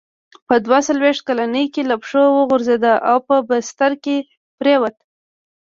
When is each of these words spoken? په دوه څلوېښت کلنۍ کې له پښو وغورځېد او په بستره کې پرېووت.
په 0.47 0.55
دوه 0.65 0.79
څلوېښت 0.87 1.21
کلنۍ 1.27 1.65
کې 1.73 1.81
له 1.89 1.95
پښو 2.01 2.23
وغورځېد 2.37 2.85
او 3.09 3.17
په 3.27 3.35
بستره 3.49 3.95
کې 4.03 4.15
پرېووت. 4.59 4.95